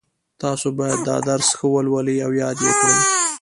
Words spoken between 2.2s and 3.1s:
او یاد یې کړئ